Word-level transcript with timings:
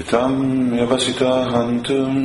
इतां 0.00 0.32
व्यवसिता 0.72 1.32
हन्तुम् 1.52 2.20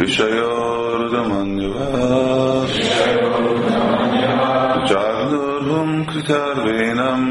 ऋषयोर्दमन्यवा 0.00 1.86
जाग्नोर्वं 4.90 5.90
कृतार्वेणम् 6.10 7.26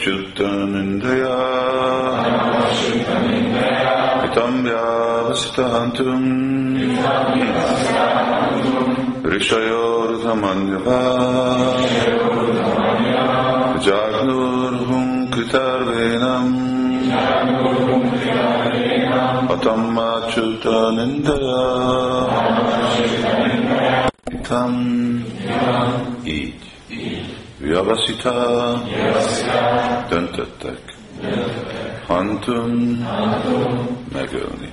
अतमच्युतनिन्दया 0.00 1.36
इतं 4.26 4.52
व्यावसितान्तुम् 4.66 6.28
ऋषयोर्धमन्यवा 9.36 11.00
Jagnurhum 13.84 15.30
kritarvenam 15.30 16.46
Atamachyutanindaya 19.48 21.64
Tam 24.48 24.72
így. 26.24 26.54
Vyavasita 27.58 28.72
döntöttek. 30.08 30.78
Hantum 32.06 33.06
megölni. 34.12 34.72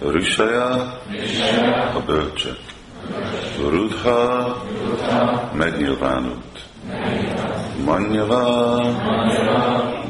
Rishaya 0.00 1.00
a 1.94 2.00
bölcsek. 2.06 2.58
Rudha 3.70 4.56
megnyilvánult. 5.52 6.55
Manyava 7.86 8.82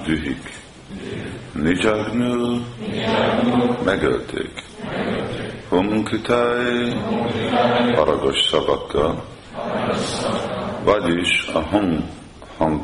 dühik. 0.07 0.45
Nijagnu 1.52 2.65
megölték. 3.85 4.65
Humkritai 5.68 6.93
haragos 7.95 8.46
szavakkal, 8.51 9.24
vagyis 10.85 11.49
a 11.55 11.60
hang, 11.60 12.02
hang, 12.57 12.80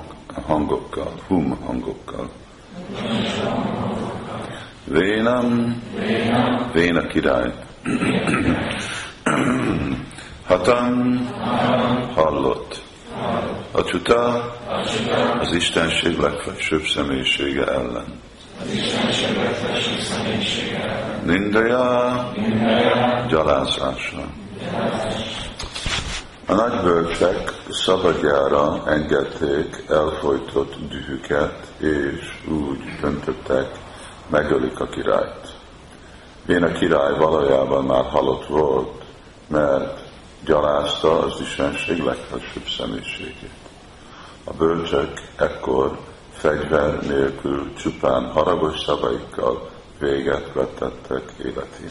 hangokkal, 0.47 1.13
hum 1.27 1.59
hangokkal. 1.65 2.31
Vénam, 4.85 5.83
Véna 6.73 7.07
király. 7.07 7.53
Hatam 10.47 11.29
hallott. 12.15 12.83
Csuta 13.85 14.53
az 15.41 15.53
Istenség 15.53 16.19
legfelsőbb 16.19 16.85
személyisége 16.85 17.65
ellen. 17.65 18.21
Nindaya 21.25 22.33
gyalázása. 23.29 24.25
A 26.47 26.55
nagy 26.55 26.81
bölcsek 26.83 27.53
szabadjára 27.71 28.83
engedték 28.87 29.85
elfolytott 29.89 30.75
dühüket, 30.89 31.73
és 31.79 32.49
úgy 32.49 33.01
döntöttek, 33.01 33.67
megölik 34.31 34.81
a 34.81 34.89
királyt. 34.89 35.55
Én 36.49 36.63
a 36.63 36.73
király 36.73 37.15
valójában 37.19 37.85
már 37.85 38.05
halott 38.05 38.47
volt, 38.47 39.03
mert 39.47 40.01
gyalázta 40.45 41.19
az 41.19 41.41
Istenség 41.41 41.99
legfelsőbb 41.99 42.67
személyiségét. 42.77 43.51
A 44.45 44.53
bölcsek 44.53 45.21
ekkor 45.37 45.99
fegyver 46.33 47.03
nélkül 47.03 47.75
csupán 47.75 48.31
haragos 48.33 48.81
szavaikkal 48.81 49.71
véget 49.99 50.53
vetettek 50.53 51.23
életén. 51.45 51.91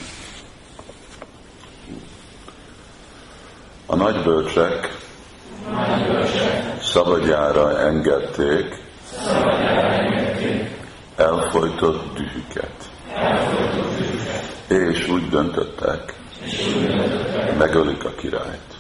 A 3.86 3.96
nagy 3.96 4.24
bölcsek 4.24 4.98
szabadjára 6.82 7.80
engedték 7.80 8.84
elfolytott 11.16 12.14
dühüket. 12.14 12.90
És 14.68 15.08
úgy 15.08 15.30
döntöttek, 15.30 16.14
megölik 17.58 18.06
a 18.06 18.16
királyt. 18.16 18.72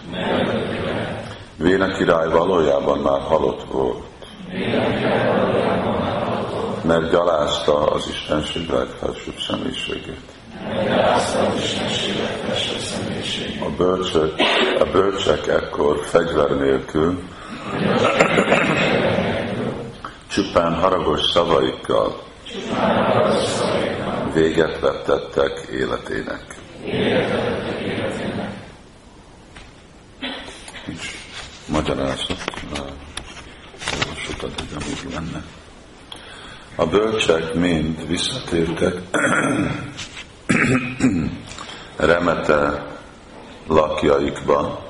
Véna 1.61 1.87
király 1.97 2.29
valójában 2.29 2.99
már 2.99 3.21
halott 3.21 3.63
volt 3.71 4.09
mert 6.83 7.11
gyalázta 7.11 7.85
az 7.85 8.07
Istenség 8.09 8.69
legfelsőbb 8.69 9.37
személyiségét. 9.47 10.19
A 13.59 13.69
bölcsök, 13.77 14.33
a 14.79 14.85
bölcsek 14.91 15.47
ekkor 15.47 15.99
fegyver 16.05 16.49
nélkül 16.49 17.23
csupán 20.27 20.73
haragos 20.73 21.21
szavaikkal 21.33 22.21
véget 24.33 24.79
vettettek 24.79 25.67
életének. 25.71 26.45
Nincs 30.85 31.30
magyarázat, 31.67 32.43
sokat, 34.27 34.63
amíg 34.73 35.13
lenne. 35.13 35.43
A 36.75 36.85
bölcsek 36.85 37.53
mind 37.53 38.07
visszatértek 38.07 38.93
remete 41.95 42.85
lakjaikba. 43.67 44.89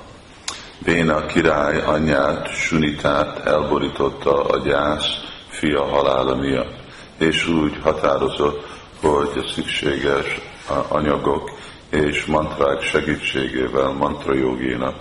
Béna 0.84 1.26
király 1.26 1.82
anyját, 1.82 2.48
Sunitát 2.56 3.40
elborította 3.46 4.44
a 4.44 4.58
gyász 4.58 5.10
fia 5.50 5.86
halála 5.86 6.36
miatt, 6.36 6.76
és 7.18 7.48
úgy 7.48 7.78
határozott, 7.82 8.68
hogy 9.02 9.32
a 9.36 9.48
szükséges 9.54 10.40
anyagok 10.88 11.52
és 11.90 12.26
mantrák 12.26 12.82
segítségével 12.82 13.92
mantra 13.92 14.34
jogéna 14.34 14.94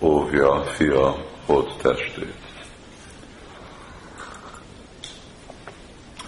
megóvja 0.00 0.64
fia 0.64 1.16
hód 1.46 1.72
testét. 1.82 2.34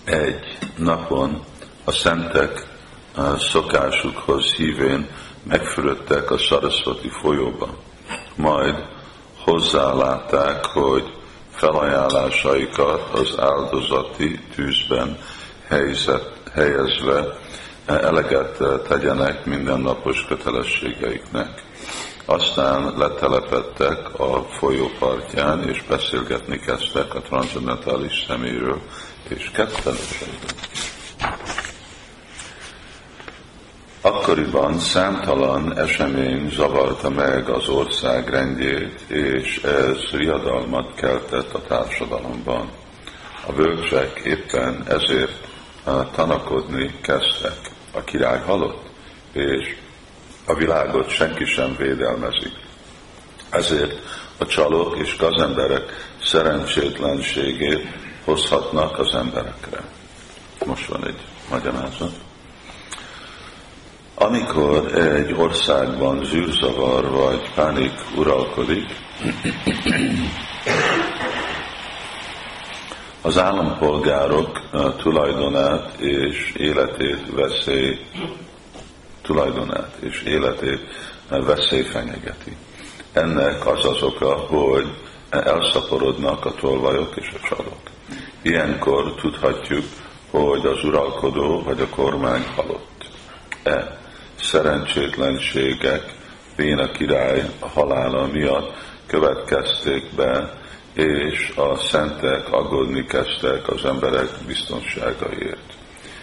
egy 0.04 0.58
napon 0.76 1.44
a 1.84 1.90
szentek 1.92 2.66
szokásukhoz 3.38 4.52
hívén 4.54 5.08
megfürödtek 5.42 6.30
a 6.30 6.38
Sarasvati 6.38 7.10
folyóba. 7.20 7.68
Majd 8.34 8.74
hozzálátták, 9.44 10.64
hogy 10.64 11.12
felajánlásaikat 11.50 13.10
az 13.12 13.38
áldozati 13.38 14.38
tűzben 14.54 15.18
helyzet, 15.68 16.32
helyezve 16.52 17.38
eleget 17.86 18.58
tegyenek 18.88 19.44
mindennapos 19.44 20.24
kötelességeiknek. 20.28 21.71
Aztán 22.24 22.98
letelepettek 22.98 24.18
a 24.20 24.42
folyó 24.42 24.90
partján, 24.98 25.68
és 25.68 25.82
beszélgetni 25.82 26.58
kezdtek 26.58 27.14
a 27.14 27.20
transzendentális 27.20 28.24
szeméről, 28.28 28.80
és 29.28 29.50
ketten 29.54 29.94
Akkoriban 34.04 34.78
számtalan 34.78 35.78
esemény 35.78 36.50
zavarta 36.50 37.10
meg 37.10 37.48
az 37.48 37.68
ország 37.68 38.28
rendjét, 38.28 39.00
és 39.00 39.62
ez 39.62 39.96
riadalmat 40.10 40.94
keltett 40.94 41.52
a 41.52 41.62
társadalomban. 41.62 42.70
A 43.46 43.52
bölcsek 43.52 44.20
éppen 44.24 44.84
ezért 44.88 45.46
tanakodni 46.14 46.94
kezdtek. 47.00 47.58
A 47.92 48.00
király 48.00 48.40
halott, 48.40 48.82
és 49.32 49.76
a 50.46 50.54
világot 50.54 51.08
senki 51.08 51.44
sem 51.44 51.76
védelmezik. 51.78 52.52
Ezért 53.50 53.98
a 54.38 54.46
csalók 54.46 54.98
és 54.98 55.16
gazemberek 55.16 56.14
szerencsétlenségét 56.22 57.86
hozhatnak 58.24 58.98
az 58.98 59.14
emberekre. 59.14 59.84
Most 60.66 60.86
van 60.86 61.06
egy 61.06 61.20
magyarázat. 61.50 62.12
Amikor 64.14 64.94
egy 64.94 65.32
országban 65.32 66.24
zűrzavar 66.24 67.10
vagy 67.10 67.52
pánik 67.54 67.92
uralkodik, 68.16 68.86
az 73.22 73.38
állampolgárok 73.38 74.60
tulajdonát 74.96 75.98
és 75.98 76.52
életét 76.56 77.30
veszély, 77.34 77.98
tulajdonát 79.22 79.96
és 80.00 80.22
életét 80.22 80.80
veszély 81.28 81.82
fenyegeti. 81.82 82.56
Ennek 83.12 83.66
az 83.66 83.84
az 83.84 84.02
oka, 84.02 84.34
hogy 84.34 84.86
elszaporodnak 85.30 86.44
a 86.44 86.54
tolvajok 86.54 87.16
és 87.16 87.28
a 87.34 87.46
csalók. 87.48 87.80
Ilyenkor 88.42 89.14
tudhatjuk, 89.14 89.84
hogy 90.30 90.66
az 90.66 90.84
uralkodó 90.84 91.62
vagy 91.62 91.80
a 91.80 91.88
kormány 91.88 92.44
halott. 92.56 93.10
E 93.62 93.98
szerencsétlenségek 94.40 96.20
Béna 96.56 96.90
király 96.90 97.50
halála 97.60 98.26
miatt 98.26 98.76
következték 99.06 100.14
be, 100.14 100.60
és 100.92 101.52
a 101.56 101.76
szentek 101.76 102.52
aggódni 102.52 103.04
kezdtek 103.06 103.68
az 103.68 103.84
emberek 103.84 104.28
biztonságaért. 104.46 105.72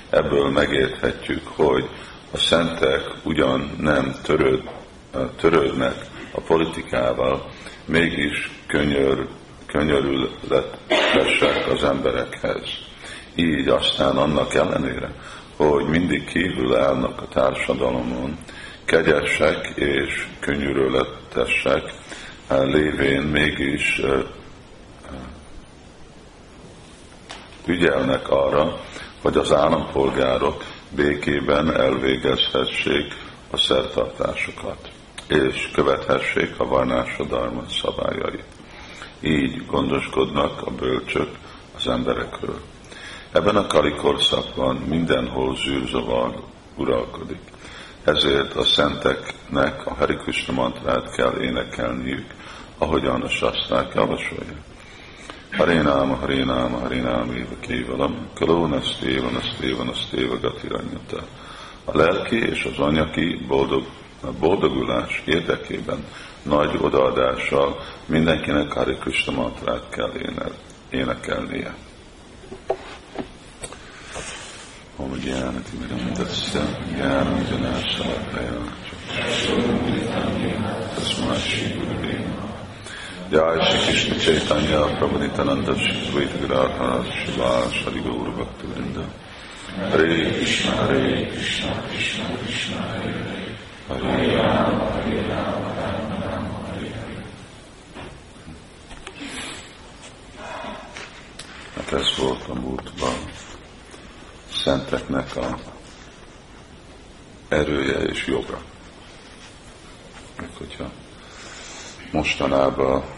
Ebből 0.09 0.49
megérthetjük, 0.49 1.47
hogy 1.47 1.89
a 2.31 2.37
szentek 2.37 3.01
ugyan 3.23 3.71
nem 3.79 4.15
törőd, 4.23 4.69
törődnek 5.35 5.95
a 6.31 6.41
politikával, 6.41 7.49
mégis 7.85 8.51
könyör, 8.67 9.27
könyörületesek 9.65 11.67
az 11.71 11.83
emberekhez. 11.83 12.63
Így 13.35 13.67
aztán 13.67 14.17
annak 14.17 14.53
ellenére, 14.53 15.13
hogy 15.55 15.85
mindig 15.85 16.25
kívül 16.25 16.75
állnak 16.75 17.21
a 17.21 17.27
társadalomon, 17.27 18.37
kegyesek 18.85 19.67
és 19.75 20.27
könyörületesek 20.39 21.93
lévén 22.49 23.21
mégis 23.21 24.01
ügyelnek 27.65 28.29
arra, 28.29 28.79
hogy 29.21 29.37
az 29.37 29.53
állampolgárok 29.53 30.63
békében 30.95 31.75
elvégezhessék 31.75 33.13
a 33.51 33.57
szertartásokat, 33.57 34.89
és 35.27 35.69
követhessék 35.73 36.59
a 36.59 36.65
varnásodarma 36.65 37.63
szabályait. 37.69 38.43
Így 39.21 39.65
gondoskodnak 39.65 40.61
a 40.61 40.71
bölcsök 40.71 41.29
az 41.75 41.87
emberekről. 41.87 42.59
Ebben 43.31 43.55
a 43.55 43.67
kali 43.67 43.95
korszakban 43.95 44.75
mindenhol 44.75 45.55
zűrzavar 45.55 46.43
uralkodik. 46.75 47.41
Ezért 48.03 48.55
a 48.55 48.63
szenteknek 48.63 49.85
a 49.85 49.93
Hari 49.93 50.15
Krishna 50.15 50.53
mantrát 50.53 51.15
kell 51.15 51.41
énekelniük, 51.41 52.33
ahogyan 52.77 53.21
a 53.21 53.29
sastrák 53.29 53.93
javasolják. 53.93 54.68
Harénáma, 55.51 56.15
Harénáma, 56.15 56.77
Harénáma, 56.77 57.33
éva 57.33 57.55
kévalam, 57.59 58.27
kalóna 58.33 58.81
sztéva, 58.81 59.29
sztéva, 59.55 59.93
sztéva, 59.93 60.39
gatiranyata. 60.39 61.23
A 61.85 61.97
lelki 61.97 62.35
és 62.35 62.63
az 62.63 62.79
anyaki 62.79 63.45
boldog, 63.47 63.83
a 64.21 64.31
boldogulás 64.39 65.21
érdekében 65.25 66.05
nagy 66.43 66.77
odaadással 66.81 67.77
mindenkinek 68.05 68.71
Hari 68.71 68.95
Krishna 68.95 69.31
mantrát 69.31 69.89
kell 69.89 70.11
énekelnie. 70.89 71.75
Om 74.95 75.15
Jnanati 75.23 75.77
Miramdasya 75.77 76.61
Jnananjanashalakaya 76.91 78.63
Tasma 80.95 81.33
Shri 81.35 81.73
Guru 81.77 81.98
Jai 83.29 83.61
Shri 83.63 83.85
Krishna 83.85 84.17
Chaitanya 84.17 84.97
Prabhu 84.97 85.19
Nityananda 85.19 85.75
Shri 85.77 85.93
Dvaita 86.09 86.37
Gadadhara 86.41 87.05
Shiva 87.13 87.71
Shri 87.71 88.01
Bhakti 88.01 88.65
Vrinda. 88.65 89.05
Hare 89.91 90.33
Krishna 90.33 90.71
Hare 90.71 91.27
Krishna 91.29 91.83
Krishna 91.89 92.25
Krishna 92.41 92.77
Hare 92.77 93.13
Hare. 93.87 94.01
Hare 94.01 94.35
Rama 94.35 94.85
Hare 94.93 95.21
Rama 95.29 95.69
Rama 95.77 96.15
Rama 96.25 96.57
Hare 96.65 96.89
Hare. 96.89 97.25
Hát 101.75 101.93
ez 101.93 102.07
a 102.49 102.53
múltban 102.53 103.17
szenteknek 104.51 105.35
a 105.35 105.57
erője 107.49 107.97
és 107.97 108.27
joga. 108.27 108.61
Meg 110.37 110.49
hogyha 110.57 110.89
mostanában 112.11 113.17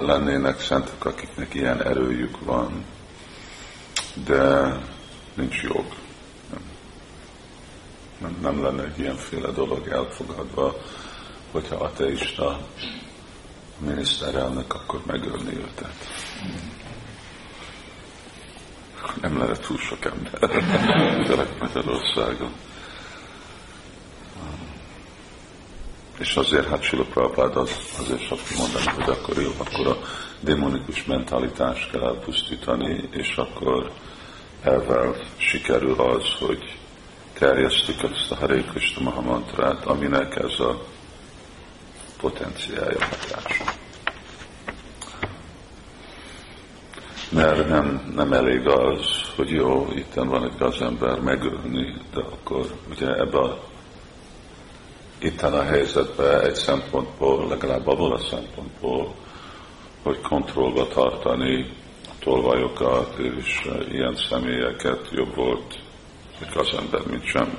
lennének 0.00 0.60
szentek, 0.60 1.04
akiknek 1.04 1.54
ilyen 1.54 1.82
erőjük 1.82 2.44
van, 2.44 2.84
de 4.24 4.74
nincs 5.34 5.62
jog. 5.62 5.84
Nem, 8.18 8.36
nem, 8.42 8.62
lenne 8.62 8.84
egy 8.84 8.98
ilyenféle 8.98 9.50
dolog 9.50 9.88
elfogadva, 9.88 10.74
hogyha 11.52 11.76
ateista 11.76 12.66
miniszterelnök, 13.78 14.74
akkor 14.74 15.02
megölni 15.06 15.56
őtet. 15.56 15.94
Nem 19.20 19.38
lenne 19.38 19.56
túl 19.56 19.78
sok 19.78 20.04
ember 20.04 20.64
Magyarországon. 21.60 22.52
És 26.20 26.36
azért 26.36 26.68
hát 26.68 26.82
Sula 26.82 27.04
Prabhupád 27.04 27.56
az, 27.56 27.70
azért 27.98 28.28
csak 28.28 28.38
mondani, 28.58 29.02
hogy 29.02 29.08
akkor 29.08 29.42
jó, 29.42 29.50
akkor 29.58 29.86
a 29.86 29.98
démonikus 30.40 31.04
mentalitást 31.04 31.90
kell 31.90 32.02
elpusztítani, 32.02 33.08
és 33.10 33.36
akkor 33.36 33.90
ezzel 34.62 35.16
sikerül 35.36 36.00
az, 36.00 36.24
hogy 36.38 36.78
terjesztik 37.38 38.02
ezt 38.02 38.30
a 38.30 38.34
Hare 38.34 38.62
Krishna 38.62 39.02
Mahamantrát, 39.02 39.84
aminek 39.84 40.36
ez 40.36 40.60
a 40.60 40.82
potenciálja 42.20 43.04
hatása. 43.04 43.64
Mert 47.30 47.68
nem, 47.68 48.12
nem 48.14 48.32
elég 48.32 48.66
az, 48.66 49.06
hogy 49.36 49.50
jó, 49.50 49.88
itt 49.94 50.14
van 50.14 50.44
egy 50.44 50.58
gazember 50.58 51.20
megölni, 51.20 51.94
de 52.14 52.20
akkor 52.20 52.66
ugye 52.90 53.14
ebbe 53.14 53.38
a 53.38 53.69
itten 55.20 55.52
a 55.52 55.62
helyzetben 55.62 56.40
egy 56.40 56.54
szempontból, 56.54 57.48
legalább 57.48 57.86
abból 57.86 58.12
a 58.12 58.18
szempontból, 58.18 59.14
hogy 60.02 60.20
kontrollba 60.20 60.88
tartani 60.88 61.72
a 62.04 62.12
tolvajokat 62.18 63.18
és 63.18 63.70
ilyen 63.90 64.16
személyeket 64.16 65.08
jobb 65.10 65.34
volt 65.34 65.78
egy 66.40 66.48
gazember, 66.54 67.06
mint 67.06 67.24
sem. 67.24 67.58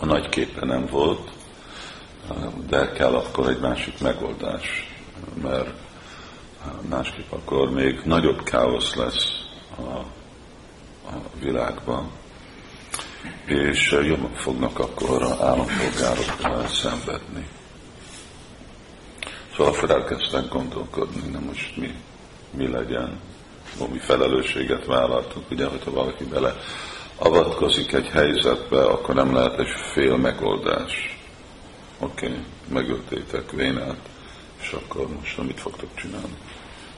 A 0.00 0.04
nagy 0.04 0.28
képe 0.28 0.66
nem 0.66 0.86
volt, 0.86 1.30
de 2.68 2.92
kell 2.92 3.14
akkor 3.14 3.48
egy 3.48 3.60
másik 3.60 4.00
megoldás, 4.00 4.92
mert 5.42 5.70
másképp 6.88 7.32
akkor 7.32 7.70
még 7.70 8.00
nagyobb 8.04 8.42
káosz 8.42 8.94
lesz 8.94 9.30
a, 9.76 9.98
a 11.08 11.20
világban 11.40 12.10
és 13.46 13.90
jobban 13.90 14.34
fognak 14.34 14.78
akkor 14.78 15.22
állampolgárok 15.22 16.68
szenvedni. 16.68 17.46
Szóval 19.56 19.72
akkor 19.72 19.90
elkezdtek 19.90 20.48
gondolkodni, 20.48 21.30
nem 21.30 21.42
most 21.42 21.76
mi, 21.76 21.94
mi 22.50 22.68
legyen, 22.68 23.20
mi 23.92 23.98
felelősséget 23.98 24.86
vállaltunk, 24.86 25.50
ugye, 25.50 25.66
hogyha 25.66 25.90
valaki 25.90 26.24
bele 26.24 26.56
avatkozik 27.16 27.92
egy 27.92 28.08
helyzetbe, 28.08 28.84
akkor 28.84 29.14
nem 29.14 29.34
lehet 29.34 29.58
egy 29.58 29.70
fél 29.92 30.16
megoldás. 30.16 31.18
Oké, 31.98 32.26
okay, 32.26 32.38
megöltétek 32.68 33.50
Vénát, 33.50 34.08
és 34.60 34.72
akkor 34.72 35.06
most 35.18 35.42
mit 35.42 35.60
fogtok 35.60 35.88
csinálni? 35.94 36.36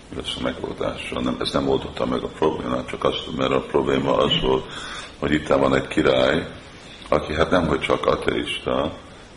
Mi 0.08 0.16
lesz 0.16 0.36
a 0.38 0.42
megoldás? 0.42 1.08
Nem, 1.08 1.36
ez 1.40 1.52
nem 1.52 1.68
oldotta 1.68 2.06
meg 2.06 2.22
a 2.22 2.28
problémát, 2.28 2.88
csak 2.88 3.04
azt, 3.04 3.36
mert 3.36 3.52
a 3.52 3.60
probléma 3.60 4.16
az 4.16 4.40
volt, 4.40 4.64
hogy 5.24 5.32
itt 5.32 5.46
van 5.46 5.74
egy 5.74 5.86
király, 5.86 6.46
aki 7.08 7.34
hát 7.34 7.50
nem 7.50 7.66
hogy 7.66 7.80
csak 7.80 8.06
ateista, 8.06 8.92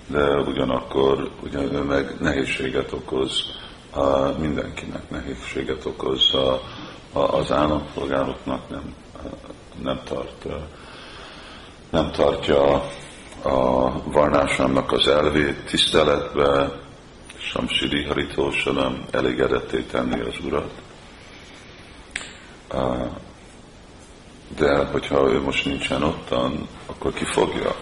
de 0.08 0.36
ugyanakkor 0.36 1.30
ugyan 1.44 1.86
meg 1.86 2.16
nehézséget 2.20 2.92
okoz 2.92 3.32
mindenkinek, 4.40 5.10
nehézséget 5.10 5.86
okoz 5.86 6.34
a, 6.34 6.62
az 7.12 7.52
állampolgároknak, 7.52 8.70
nem, 8.70 8.94
nem, 9.82 10.02
tart, 10.04 10.46
nem 11.90 12.12
tartja 12.12 12.74
a 13.44 13.92
varnásának 14.12 14.92
az 14.92 15.08
elvét 15.08 15.66
tiszteletbe, 15.66 16.72
Samsiri 17.38 18.04
Haritósalam 18.04 19.06
elégedetté 19.12 19.82
tenni 19.82 20.20
az 20.20 20.36
urat 20.46 20.72
de 24.58 24.86
hogyha 24.86 25.30
ő 25.30 25.42
most 25.42 25.66
nincsen 25.66 26.04
ottan, 26.04 26.68
akkor 26.86 27.14
ki 27.14 27.26
fogja? 27.26 27.76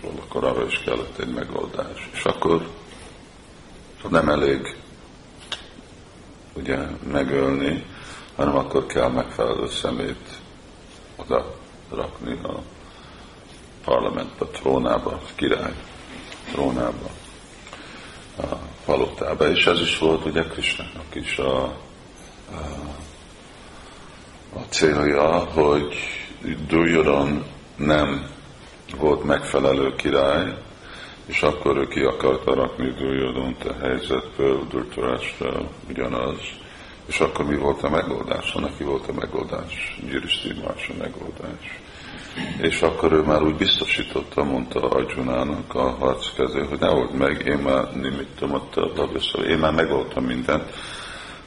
Szóval 0.00 0.16
akkor 0.26 0.44
arra 0.44 0.66
is 0.66 0.78
kellett 0.78 1.18
egy 1.18 1.34
megoldás. 1.34 2.08
És 2.12 2.24
akkor 2.24 2.68
nem 4.08 4.28
elég 4.28 4.76
ugye 6.54 6.78
megölni, 7.12 7.84
hanem 8.36 8.56
akkor 8.56 8.86
kell 8.86 9.08
megfelelő 9.08 9.68
szemét 9.68 10.28
oda 11.16 11.54
rakni 11.90 12.38
a 12.42 12.62
parlamentbe, 13.84 14.46
trónába, 14.46 15.20
király 15.34 15.74
trónába, 16.52 17.10
a 18.36 18.44
palotába, 18.84 19.48
és 19.48 19.66
ez 19.66 19.80
is 19.80 19.98
volt 19.98 20.24
ugye 20.24 20.42
Krisnának 20.42 21.14
is 21.14 21.38
a, 21.38 21.64
a, 21.64 21.74
a 24.54 24.60
célja, 24.68 25.38
hogy 25.38 25.94
Duryodhan 26.68 27.44
nem 27.76 28.26
volt 28.98 29.24
megfelelő 29.24 29.94
király, 29.94 30.54
és 31.26 31.42
akkor 31.42 31.76
ő 31.76 31.86
ki 31.86 32.00
akarta 32.00 32.54
rakni 32.54 32.90
Duryodhont 32.90 33.64
a 33.64 33.74
helyzetből, 33.80 34.66
Dhritarashtra 34.68 35.68
ugyanaz, 35.88 36.38
és 37.06 37.20
akkor 37.20 37.44
mi 37.44 37.56
volt 37.56 37.82
a 37.82 37.90
megoldás? 37.90 38.52
Neki 38.52 38.82
volt 38.82 39.08
a 39.08 39.12
megoldás, 39.12 40.00
Gyuriszti 40.10 40.52
más 40.64 40.88
a 40.88 40.94
megoldás. 40.98 41.80
És 42.60 42.82
akkor 42.82 43.12
ő 43.12 43.20
már 43.20 43.42
úgy 43.42 43.56
biztosította, 43.56 44.44
mondta 44.44 44.88
Arjunának 44.88 45.74
a 45.74 45.90
harckező, 45.90 46.64
hogy 46.64 46.78
ne 46.78 46.90
old 46.90 47.14
meg, 47.14 47.46
én 47.46 47.58
már 47.58 47.92
nimittem 47.94 48.52
ott 48.52 48.76
a 48.76 49.08
én 49.48 49.58
már 49.58 49.72
megoldtam 49.72 50.24
mindent, 50.24 50.72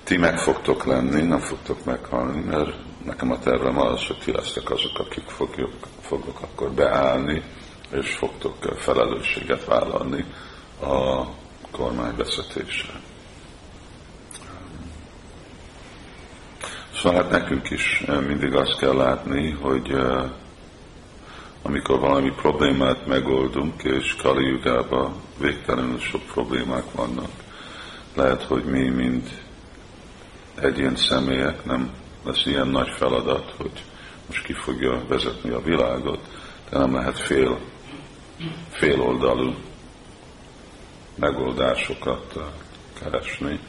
ti 0.03 0.17
meg 0.17 0.37
fogtok 0.37 0.85
lenni, 0.85 1.21
nem 1.21 1.39
fogtok 1.39 1.85
meghalni, 1.85 2.41
mert 2.41 2.73
nekem 3.05 3.31
a 3.31 3.39
tervem 3.39 3.79
az, 3.79 4.05
hogy 4.05 4.17
ti 4.17 4.31
lesztek 4.31 4.69
azok, 4.69 4.99
akik 4.99 5.27
fogjuk, 5.27 5.73
fogok 6.01 6.41
akkor 6.41 6.71
beállni, 6.71 7.43
és 7.91 8.13
fogtok 8.13 8.55
felelősséget 8.77 9.65
vállalni 9.65 10.25
a 10.81 11.25
kormány 11.71 12.15
vezetésre. 12.15 12.93
Szóval 16.95 17.21
hát 17.21 17.31
nekünk 17.31 17.69
is 17.69 18.03
mindig 18.27 18.55
azt 18.55 18.77
kell 18.77 18.95
látni, 18.95 19.51
hogy 19.51 19.95
amikor 21.61 21.99
valami 21.99 22.31
problémát 22.31 23.05
megoldunk, 23.05 23.83
és 23.83 24.15
Kali 24.15 24.47
Jugában 24.47 25.13
végtelenül 25.39 25.99
sok 25.99 26.21
problémák 26.21 26.91
vannak, 26.91 27.29
lehet, 28.15 28.43
hogy 28.43 28.63
mi, 28.63 28.89
mint 28.89 29.29
egyén 30.55 30.95
személyek 30.95 31.65
nem 31.65 31.91
lesz 32.25 32.45
ilyen 32.45 32.67
nagy 32.67 32.89
feladat, 32.97 33.53
hogy 33.57 33.83
most 34.27 34.43
ki 34.45 34.53
fogja 34.53 35.01
vezetni 35.07 35.49
a 35.49 35.61
világot, 35.61 36.19
de 36.69 36.77
nem 36.77 36.93
lehet 36.93 37.19
fél, 37.19 37.59
fél 38.69 39.01
oldalú 39.01 39.53
megoldásokat 41.15 42.39
keresni, 42.99 43.59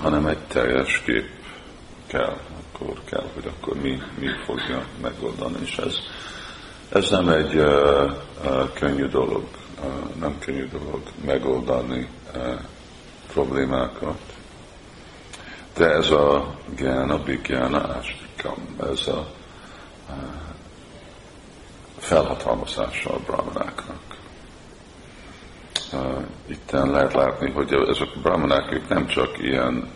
hanem 0.00 0.26
egy 0.26 0.38
teljes 0.38 1.02
kép 1.04 1.28
kell, 2.06 2.36
akkor 2.74 3.00
kell, 3.04 3.26
hogy 3.34 3.46
akkor 3.46 3.80
mi, 3.80 4.02
mi 4.18 4.28
fogja 4.44 4.84
megoldani, 5.00 5.56
és 5.62 5.76
ez, 5.76 5.94
ez 6.88 7.10
nem 7.10 7.28
egy 7.28 7.54
uh, 7.54 8.12
uh, 8.44 8.72
könnyű 8.72 9.06
dolog, 9.06 9.44
uh, 9.82 10.14
nem 10.20 10.38
könnyű 10.38 10.68
dolog 10.68 11.02
megoldani 11.24 12.08
uh, 12.34 12.60
problémákat. 13.32 14.33
De 15.76 15.90
ez 15.90 16.10
a 16.10 16.54
gyána, 16.76 17.18
bigyána, 17.18 17.94
ástikam, 17.96 18.76
ez 18.92 19.06
a 19.06 19.26
uh, 20.08 20.16
felhatalmazása 21.98 23.10
a 23.10 23.18
brahmanáknak. 23.26 24.00
Uh, 25.92 26.22
itten 26.46 26.90
lehet 26.90 27.12
látni, 27.12 27.50
hogy 27.50 27.72
ezek 27.72 28.08
a 28.14 28.20
brahmanák 28.22 28.72
ők 28.72 28.88
nem 28.88 29.06
csak 29.06 29.38
ilyen 29.38 29.90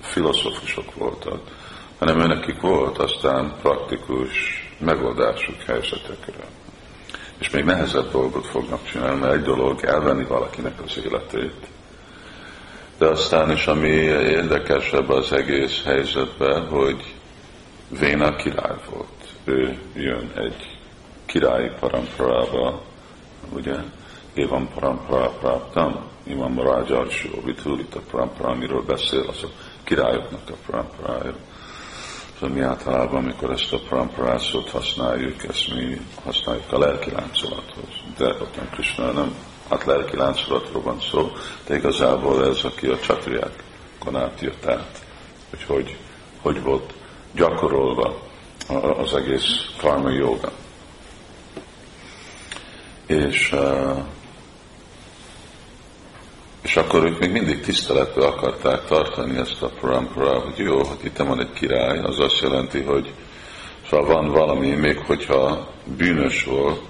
filozófusok 0.00 0.94
voltak, 0.94 1.40
hanem 1.98 2.20
őnekik 2.20 2.60
volt 2.60 2.98
aztán 2.98 3.54
praktikus 3.62 4.30
megoldásuk 4.78 5.62
helyzetekre. 5.62 6.44
És 7.38 7.50
még 7.50 7.64
nehezebb 7.64 8.10
dolgot 8.10 8.46
fognak 8.46 8.84
csinálni, 8.84 9.20
mert 9.20 9.32
egy 9.32 9.42
dolog 9.42 9.84
elvenni 9.84 10.24
valakinek 10.24 10.80
az 10.84 10.98
életét, 11.04 11.66
de 13.00 13.06
aztán 13.06 13.50
is, 13.50 13.66
ami 13.66 13.88
érdekesebb 13.88 15.08
az 15.08 15.32
egész 15.32 15.82
helyzetben, 15.84 16.68
hogy 16.68 17.14
Véna 18.00 18.36
király 18.36 18.76
volt. 18.90 19.34
Ő 19.44 19.78
jön 19.94 20.32
egy 20.34 20.78
királyi 21.26 21.70
paramporába, 21.80 22.82
ugye, 23.52 23.74
Évan 24.34 24.68
parampara 24.74 25.70
Imam 26.24 26.60
Rajarsó, 26.60 27.28
Vitulita 27.44 28.00
parampara, 28.10 28.48
amiről 28.48 28.82
beszél, 28.82 29.24
az 29.28 29.42
a 29.42 29.48
királyoknak 29.84 30.50
a 30.50 30.54
paramparája. 30.66 31.34
Szóval 32.34 32.56
mi 32.56 32.60
általában, 32.60 33.24
amikor 33.24 33.50
ezt 33.50 33.72
a 33.72 33.80
paramparát 33.88 34.70
használjuk, 34.70 35.44
ezt 35.48 35.74
mi 35.74 36.00
használjuk 36.24 36.72
a 36.72 36.78
lelki 36.78 37.10
láncolathoz. 37.10 37.90
De 38.16 38.26
ott 38.26 38.56
nem 38.56 38.68
Krishna, 38.70 39.12
nem 39.12 39.34
hát 39.70 39.84
lelki 39.84 40.16
láncolatról 40.16 40.82
van 40.82 41.00
szó, 41.10 41.32
de 41.66 41.76
igazából 41.76 42.46
ez, 42.46 42.64
aki 42.64 42.86
a 42.86 42.98
csatriákon 42.98 44.16
átjött 44.16 44.66
át, 44.66 45.02
hogy, 45.50 45.64
hogy 45.66 45.96
hogy 46.42 46.62
volt 46.62 46.92
gyakorolva 47.34 48.18
az 49.02 49.14
egész 49.14 49.70
karma 49.78 50.10
joga. 50.10 50.50
És 53.06 53.54
és 56.62 56.76
akkor 56.76 57.04
ők 57.04 57.18
még 57.18 57.30
mindig 57.30 57.60
tiszteletbe 57.60 58.26
akarták 58.26 58.84
tartani 58.84 59.38
ezt 59.38 59.62
a 59.62 59.70
parampara, 59.80 60.40
hogy 60.40 60.58
jó, 60.58 60.76
hogy 60.76 61.04
itt 61.04 61.16
van 61.16 61.40
egy 61.40 61.52
király, 61.52 61.98
az 61.98 62.18
azt 62.18 62.40
jelenti, 62.40 62.82
hogy 62.82 63.12
szóval 63.90 64.14
van 64.14 64.30
valami, 64.30 64.74
még 64.74 64.98
hogyha 64.98 65.68
bűnös 65.96 66.44
volt, 66.44 66.89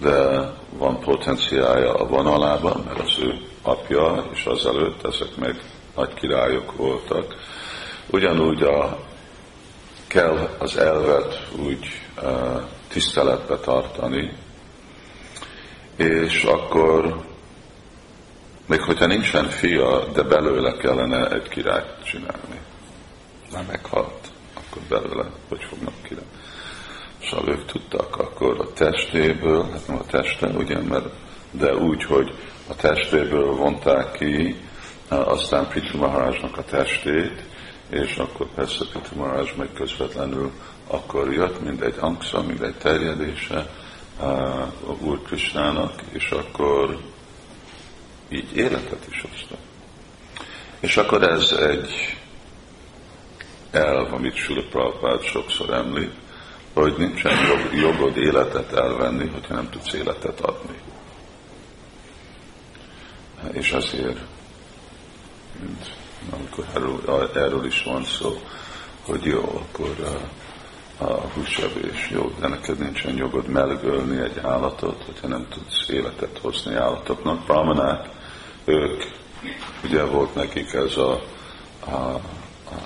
de 0.00 0.50
van 0.78 1.00
potenciája 1.00 1.94
a 1.94 2.06
vonalában, 2.06 2.82
mert 2.86 3.00
az 3.00 3.18
ő 3.18 3.34
apja, 3.62 4.24
és 4.32 4.44
azelőtt 4.44 5.06
ezek 5.06 5.36
meg 5.36 5.62
nagy 5.96 6.14
királyok 6.14 6.76
voltak. 6.76 7.34
Ugyanúgy 8.10 8.62
a, 8.62 8.98
kell 10.06 10.48
az 10.58 10.76
elvet 10.76 11.48
úgy 11.58 11.86
tiszteletbe 12.88 13.56
tartani, 13.56 14.32
és 15.96 16.42
akkor 16.42 17.24
még 18.66 18.80
hogyha 18.80 19.06
nincsen 19.06 19.48
fia, 19.48 20.04
de 20.12 20.22
belőle 20.22 20.76
kellene 20.76 21.30
egy 21.30 21.48
királyt 21.48 22.04
csinálni. 22.04 22.60
Már 23.52 23.64
meghalt, 23.66 24.30
akkor 24.54 24.82
belőle 24.88 25.30
hogy 25.48 25.64
fognak 25.64 25.94
király. 27.20 27.30
Szóval 27.30 27.54
ők 27.54 27.64
tudtak 27.64 28.16
akkor 28.16 28.60
a 28.60 28.72
testéből, 28.72 29.70
hát 29.70 29.86
nem 29.86 29.96
a 29.96 30.04
teste, 30.04 30.46
ugye, 30.46 30.78
mert, 30.78 31.06
de 31.50 31.74
úgy, 31.74 32.04
hogy 32.04 32.34
a 32.68 32.74
testéből 32.74 33.54
vonták 33.54 34.12
ki, 34.12 34.56
aztán 35.08 35.68
Prithu 35.68 35.98
Maharajnak 35.98 36.56
a 36.56 36.64
testét, 36.64 37.42
és 37.88 38.16
akkor 38.16 38.46
persze 38.54 38.84
Prithu 38.92 39.16
Maharaj 39.16 39.52
meg 39.56 39.72
közvetlenül 39.72 40.50
akkor 40.86 41.32
jött, 41.32 41.62
mint 41.62 41.80
egy 41.80 41.96
angsa, 41.98 42.42
mint 42.42 42.62
egy 42.62 42.74
terjedése 42.74 43.70
uh, 44.20 45.02
Úr 45.02 45.22
Krisnának, 45.22 45.92
és 46.12 46.30
akkor 46.30 46.98
így 48.28 48.56
életet 48.56 49.06
is 49.10 49.20
hozta. 49.20 49.56
És 50.80 50.96
akkor 50.96 51.22
ez 51.22 51.52
egy 51.52 52.16
elv, 53.70 54.12
amit 54.12 54.34
Sula 54.34 54.62
Prabhupád 54.70 55.22
sokszor 55.22 55.70
említ, 55.70 56.14
hogy 56.74 56.94
nincsen 56.98 57.38
jog, 57.46 57.74
jogod 57.74 58.16
életet 58.16 58.72
elvenni, 58.72 59.28
hogyha 59.28 59.54
nem 59.54 59.70
tudsz 59.70 59.92
életet 59.92 60.40
adni. 60.40 60.78
És 63.52 63.72
azért, 63.72 64.20
mint 65.60 65.96
amikor 66.32 66.64
erről, 66.74 67.30
erről 67.34 67.64
is 67.64 67.82
van 67.82 68.04
szó, 68.04 68.40
hogy 69.02 69.24
jó, 69.24 69.40
akkor 69.40 70.18
a, 70.98 71.04
a 71.04 71.20
húsevés 71.34 72.10
jó, 72.10 72.32
de 72.40 72.48
neked 72.48 72.78
nincsen 72.78 73.16
jogod 73.16 73.46
melgölni 73.46 74.20
egy 74.20 74.38
állatot, 74.42 75.02
hogyha 75.04 75.28
nem 75.28 75.46
tudsz 75.48 75.88
életet 75.88 76.38
hozni 76.42 76.74
állatoknak. 76.74 77.44
Brahmanák 77.44 78.08
ők, 78.64 79.02
ugye 79.84 80.04
volt 80.04 80.34
nekik 80.34 80.72
ez 80.72 80.96
a, 80.96 81.22
a, 81.84 81.90
a, 81.90 82.20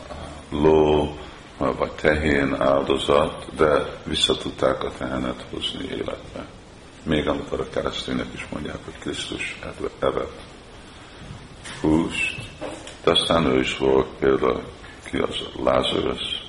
a 0.09 0.15
ló, 0.51 1.17
vagy 1.59 1.93
tehén 1.93 2.55
áldozat, 2.61 3.55
de 3.57 4.01
vissza 4.05 4.37
tudták 4.37 4.83
a 4.83 4.93
tehenet 4.99 5.47
hozni 5.51 5.85
életbe. 5.85 6.47
Még 7.03 7.29
amikor 7.29 7.61
a 7.61 7.69
keresztények 7.69 8.27
is 8.35 8.47
mondják, 8.53 8.79
hogy 8.85 8.99
Krisztus 8.99 9.59
evett 9.99 10.41
húst, 11.81 12.41
de 13.05 13.11
aztán 13.11 13.47
ő 13.47 13.61
is 13.61 13.79
volt 13.79 14.09
például, 14.19 14.63
ki 15.05 15.17
az 15.19 15.37
Lázarus, 15.65 16.43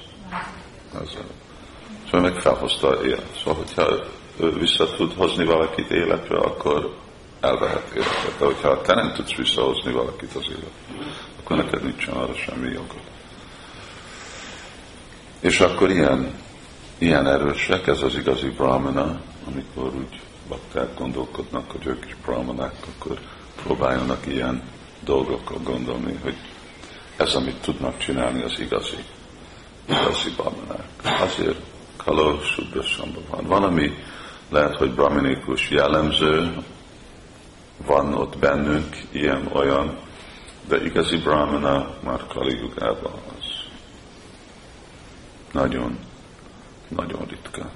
Szóval 2.05 2.31
meg 2.31 2.41
felhozta 2.41 3.05
élet. 3.05 3.37
Szóval, 3.37 3.53
hogyha 3.53 4.05
ő 4.39 4.49
vissza 4.49 4.95
tud 4.95 5.13
hozni 5.13 5.45
valakit 5.45 5.91
életre, 5.91 6.37
akkor 6.37 6.95
elvehet 7.39 7.91
életet. 7.93 8.35
De 8.39 8.45
hogyha 8.45 8.81
te 8.81 8.93
nem 8.93 9.13
tudsz 9.13 9.35
visszahozni 9.35 9.91
valakit 9.91 10.35
az 10.35 10.45
életbe, 10.49 11.05
akkor 11.39 11.57
neked 11.57 11.83
nincsen 11.83 12.13
arra 12.13 12.33
semmi 12.33 12.71
jogod. 12.71 13.01
És 15.39 15.59
akkor 15.59 15.89
ilyen, 15.89 16.33
ilyen 16.97 17.27
erősek, 17.27 17.87
ez 17.87 18.01
az 18.01 18.15
igazi 18.15 18.49
brahmana, 18.49 19.21
amikor 19.51 19.95
úgy 19.95 20.19
bakták 20.47 20.97
gondolkodnak, 20.97 21.71
hogy 21.71 21.85
ők 21.85 22.05
is 22.05 22.15
brahmanák, 22.25 22.73
akkor 22.95 23.19
próbáljanak 23.63 24.25
ilyen 24.25 24.63
dolgokkal 25.03 25.57
gondolni, 25.63 26.19
hogy 26.23 26.35
ez, 27.17 27.35
amit 27.35 27.61
tudnak 27.61 27.97
csinálni, 27.97 28.43
az 28.43 28.59
igazi, 28.59 29.03
igazi 29.85 30.29
brahmanák. 30.35 30.87
Azért 31.03 31.59
Kalo 31.97 32.41
Sudrasamba 32.41 33.19
van. 33.29 33.45
Van, 33.45 33.63
ami 33.63 33.91
lehet, 34.49 34.77
hogy 34.77 34.91
brahminikus 34.91 35.69
jellemző, 35.69 36.63
van 37.85 38.13
ott 38.13 38.37
bennünk 38.37 38.97
ilyen-olyan, 39.11 39.97
de 40.67 40.83
igazi 40.83 41.17
brahmana 41.17 41.87
már 42.03 42.27
Kali. 42.27 42.59
Nagyon, 45.55 45.97
nagyon 46.87 47.25
ritka, 47.29 47.69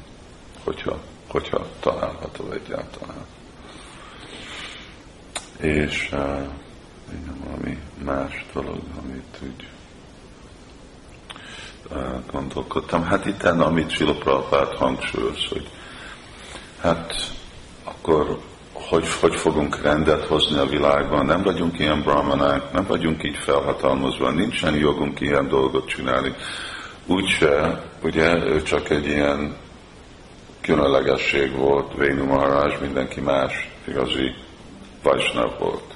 hogyha, 0.64 1.00
hogyha 1.28 1.68
található 1.80 2.52
egyáltalán. 2.52 3.26
És 5.58 6.10
uh, 6.14 6.48
valami 7.44 7.78
más 8.04 8.46
dolog, 8.54 8.80
amit 9.02 9.38
úgy 9.44 9.68
uh, 11.92 12.26
gondolkodtam. 12.32 13.04
Hát 13.04 13.26
itt 13.26 13.44
amit 13.44 13.90
Sila 13.90 14.18
Prabhupát 14.18 14.76
hangsúlyoz, 14.76 15.46
hogy 15.50 15.70
hát 16.82 17.34
akkor 17.84 18.40
hogy, 18.74 19.08
hogy 19.20 19.36
fogunk 19.36 19.82
rendet 19.82 20.26
hozni 20.26 20.58
a 20.58 20.66
világban, 20.66 21.26
nem 21.26 21.44
vagyunk 21.44 21.80
ilyen 21.80 22.02
brahmanák, 22.02 22.72
nem 22.72 22.86
vagyunk 22.86 23.24
így 23.24 23.38
felhatalmazva, 23.38 24.32
nincsen 24.32 24.76
jogunk 24.76 25.20
ilyen 25.20 25.48
dolgot 25.48 25.88
csinálni. 25.88 26.36
Úgyse, 27.10 27.84
ugye 28.04 28.46
ő 28.46 28.62
csak 28.62 28.90
egy 28.90 29.06
ilyen 29.06 29.56
különlegesség 30.62 31.56
volt, 31.56 31.94
Vénu 31.98 32.26
Maharaj, 32.26 32.78
mindenki 32.82 33.20
más 33.20 33.70
igazi 33.88 34.36
Vajsnav 35.04 35.60
volt, 35.60 35.94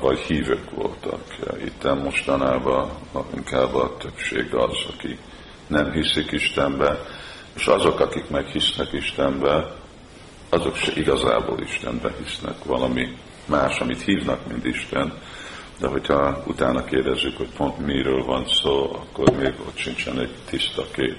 vagy 0.00 0.18
hívők 0.18 0.70
voltak. 0.70 1.22
Itt 1.64 2.02
mostanában 2.02 2.90
inkább 3.34 3.74
a 3.74 3.96
többség 3.96 4.54
az, 4.54 4.76
aki 4.92 5.18
nem 5.66 5.92
hiszik 5.92 6.32
Istenbe, 6.32 6.98
és 7.56 7.66
azok, 7.66 8.00
akik 8.00 8.28
meg 8.28 8.46
hisznek 8.46 8.92
Istenbe, 8.92 9.72
azok 10.48 10.76
se 10.76 10.92
igazából 10.94 11.60
Istenbe 11.60 12.12
hisznek, 12.24 12.64
valami 12.64 13.16
más, 13.46 13.78
amit 13.78 14.02
hívnak, 14.02 14.46
mint 14.46 14.64
Isten, 14.66 15.12
de 15.82 15.88
hogyha 15.88 16.42
utána 16.46 16.84
kérdezzük, 16.84 17.36
hogy 17.36 17.48
pont 17.56 17.78
miről 17.78 18.24
van 18.24 18.46
szó, 18.46 18.90
akkor 18.92 19.36
még 19.36 19.54
ott 19.66 19.76
sincsen 19.76 20.18
egy 20.18 20.34
tiszta 20.50 20.84
kép. 20.92 21.16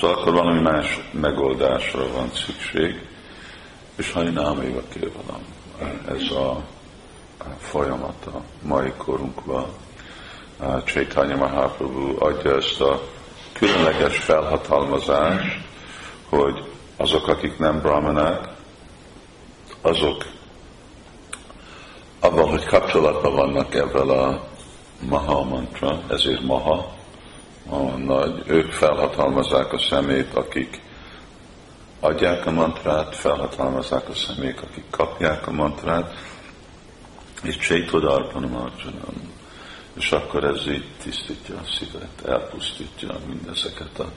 Szóval 0.00 0.16
akkor 0.16 0.32
valami 0.32 0.60
más 0.60 1.00
megoldásra 1.10 2.12
van 2.12 2.30
szükség, 2.32 3.06
és 3.96 4.12
ha 4.12 4.22
én 4.22 4.38
áméva 4.38 4.82
kévalom, 4.88 5.42
ez 6.08 6.30
a 6.30 6.64
folyamat 7.58 8.26
a 8.26 8.42
mai 8.62 8.92
korunkban. 8.96 9.66
Chaitanya 10.84 11.36
Mahaprabhu 11.36 12.24
adja 12.24 12.56
ezt 12.56 12.80
a 12.80 13.02
különleges 13.52 14.16
felhatalmazást, 14.16 15.60
hogy 16.28 16.64
azok, 16.96 17.28
akik 17.28 17.58
nem 17.58 17.80
brahmanák, 17.80 18.48
azok 19.80 20.24
abban, 22.28 22.48
hogy 22.48 22.64
kapcsolatban 22.64 23.34
vannak 23.34 23.74
ebben 23.74 24.08
a 24.08 24.40
maha 25.00 25.44
mantra, 25.44 26.00
ezért 26.08 26.42
maha, 26.42 26.94
maha 27.66 27.96
nagy, 27.96 28.42
ők 28.46 28.72
felhatalmazzák 28.72 29.72
a 29.72 29.78
szemét, 29.78 30.34
akik 30.34 30.80
adják 32.00 32.46
a 32.46 32.50
mantrát, 32.50 33.16
felhatalmazzák 33.16 34.08
a 34.08 34.14
személyek, 34.14 34.62
akik 34.62 34.84
kapják 34.90 35.46
a 35.46 35.50
mantrát, 35.50 36.14
és 37.42 37.56
Csaitodarpanam 37.56 38.54
Arjanam. 38.54 39.32
És 39.96 40.12
akkor 40.12 40.44
ez 40.44 40.66
így 40.68 40.88
tisztítja 41.02 41.56
a 41.56 41.66
szívet, 41.78 42.24
elpusztítja 42.26 43.18
mindezeket 43.28 43.98
a 43.98 44.08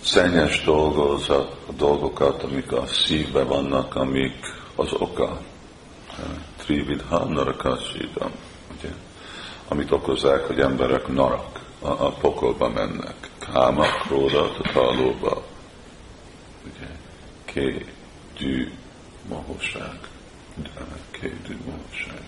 szennyes 0.00 0.64
dolgok, 0.64 1.28
a 1.68 1.72
dolgokat, 1.76 2.42
amik 2.42 2.72
a 2.72 2.86
szívbe 2.86 3.42
vannak, 3.42 3.94
amik 3.94 4.54
az 4.76 4.92
oka. 4.92 5.40
Trividha 6.64 7.24
narakasídam, 7.24 8.32
ugye? 8.78 8.92
Amit 9.68 9.90
okozzák, 9.90 10.46
hogy 10.46 10.60
emberek 10.60 11.06
narak, 11.06 11.60
a, 11.78 11.88
a 11.88 12.10
pokolba 12.10 12.68
mennek. 12.68 13.30
Káma, 13.38 13.84
króda, 13.84 14.52
tatálóba. 14.52 15.44
Ugye? 16.64 16.88
Ké, 17.44 17.86
dű, 18.38 18.72
mahóság. 19.28 19.98
Ké, 21.10 21.36
dű, 21.46 21.58
mahóság. 21.66 22.22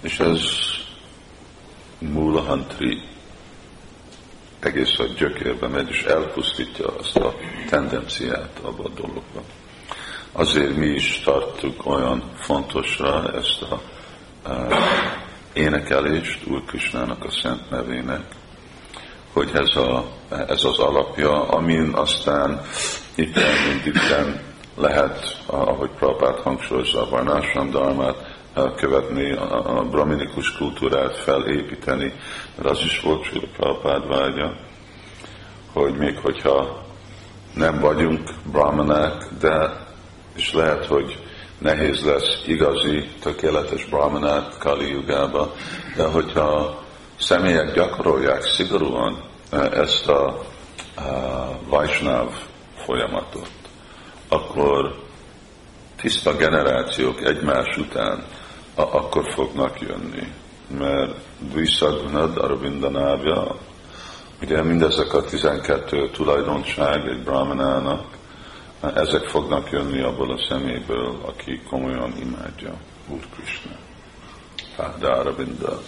És 0.00 0.18
ez 0.18 0.40
Mulahantri 1.98 3.02
egész 4.60 4.98
a 4.98 5.04
gyökérbe 5.04 5.68
megy, 5.68 5.88
és 5.88 6.02
elpusztítja 6.02 6.86
azt 6.86 7.16
a 7.16 7.34
tendenciát 7.68 8.58
abba 8.62 8.84
a 8.84 8.88
dologba. 8.88 9.42
Azért 10.32 10.76
mi 10.76 10.86
is 10.86 11.20
tartjuk 11.24 11.86
olyan 11.86 12.22
fontosra 12.34 13.32
ezt 13.32 13.62
a, 13.62 13.80
a 14.48 14.66
énekelést 15.52 16.46
Úr 16.46 16.64
Kisnának 16.64 17.24
a 17.24 17.30
szent 17.30 17.70
nevének, 17.70 18.24
hogy 19.32 19.50
ez, 19.52 19.76
a, 19.76 20.04
ez 20.28 20.64
az 20.64 20.78
alapja, 20.78 21.48
amin 21.48 21.94
aztán 21.94 22.60
itt 23.14 23.34
mint 23.84 23.98
lehet, 24.76 25.42
ahogy 25.46 25.90
Prabhát 25.90 26.40
hangsúlyozza 26.40 27.02
a 27.02 27.08
Varnásram 27.08 27.70
Darmát, 27.70 28.36
követni, 28.76 29.32
a, 29.32 29.78
a 29.78 29.82
brahminikus 29.82 30.52
kultúrát 30.52 31.16
felépíteni, 31.16 32.12
mert 32.56 32.70
az 32.70 32.80
is 32.84 33.00
volt 33.00 33.24
Sri 33.24 33.48
Prabhupád 33.56 34.08
vágya, 34.08 34.56
hogy 35.72 35.94
még 35.94 36.18
hogyha 36.18 36.84
nem 37.54 37.80
vagyunk 37.80 38.30
brahmanák, 38.52 39.24
de 39.40 39.86
és 40.38 40.52
lehet, 40.52 40.86
hogy 40.86 41.18
nehéz 41.58 42.04
lesz 42.04 42.42
igazi, 42.46 43.08
tökéletes 43.22 43.84
brahmanát 43.84 44.58
Kali 44.58 44.90
Yugába, 44.90 45.54
de 45.96 46.04
hogyha 46.04 46.82
személyek 47.18 47.74
gyakorolják 47.74 48.42
szigorúan 48.42 49.22
e, 49.50 49.56
ezt 49.56 50.08
a, 50.08 50.26
a 50.96 51.58
Vajsnáv 51.68 52.28
folyamatot, 52.76 53.50
akkor 54.28 54.94
tiszta 56.00 56.36
generációk 56.36 57.24
egymás 57.24 57.76
után 57.76 58.24
akkor 58.74 59.32
fognak 59.32 59.80
jönni. 59.80 60.32
Mert 60.78 61.14
Dvisagunad 61.38 62.36
Arvindanávja, 62.36 63.56
ugye 64.42 64.62
mindezek 64.62 65.14
a 65.14 65.24
12 65.24 66.10
tulajdonság 66.10 67.06
egy 67.08 67.22
brahmanának, 67.22 68.17
ezek 68.80 69.24
fognak 69.28 69.70
jönni 69.70 70.02
abból 70.02 70.30
a 70.30 70.46
szeméből, 70.48 71.18
aki 71.22 71.60
komolyan 71.68 72.12
imádja 72.20 72.74
Úr 73.08 73.20
Krishna. 73.34 73.76
Arvinda. 75.00 75.80